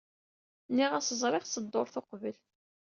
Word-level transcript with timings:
Nniɣ-as 0.69 1.13
ẓriɣ-tt 1.21 1.61
dduṛt 1.63 1.95
uqbel. 1.99 2.37